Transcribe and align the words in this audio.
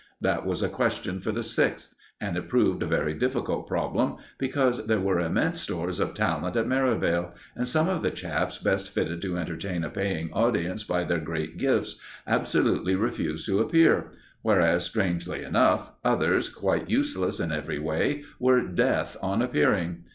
That 0.19 0.47
was 0.47 0.63
a 0.63 0.67
question 0.67 1.21
for 1.21 1.31
the 1.31 1.43
Sixth, 1.43 1.93
and 2.19 2.35
it 2.35 2.49
proved 2.49 2.81
a 2.81 2.87
very 2.87 3.13
difficult 3.13 3.67
problem, 3.67 4.15
because 4.39 4.87
there 4.87 4.99
were 4.99 5.19
immense 5.19 5.61
stores 5.61 5.99
of 5.99 6.15
talent 6.15 6.55
at 6.55 6.65
Merivale, 6.65 7.35
and 7.55 7.67
some 7.67 7.87
of 7.87 8.01
the 8.01 8.09
chaps 8.09 8.57
best 8.57 8.89
fitted 8.89 9.21
to 9.21 9.37
entertain 9.37 9.83
a 9.83 9.91
paying 9.91 10.33
audience 10.33 10.83
by 10.83 11.03
their 11.03 11.19
great 11.19 11.57
gifts 11.57 11.97
absolutely 12.25 12.95
refused 12.95 13.45
to 13.45 13.59
appear; 13.59 14.07
whereas, 14.41 14.85
strangely 14.85 15.43
enough, 15.43 15.91
others, 16.03 16.49
quite 16.49 16.89
useless 16.89 17.39
in 17.39 17.51
every 17.51 17.77
way, 17.77 18.23
were 18.39 18.61
death 18.63 19.17
on 19.21 19.39
appearing. 19.43 20.03